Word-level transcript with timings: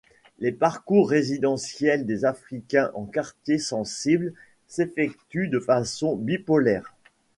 Les 0.39 0.51
parcours 0.51 1.11
résidentiels 1.11 2.07
des 2.07 2.25
Africains 2.25 2.89
en 2.95 3.05
quartiers 3.05 3.59
sensibles 3.59 4.33
s’effectuent 4.65 5.47
de 5.49 5.59
façon 5.59 6.15
bipolaire. 6.15 6.95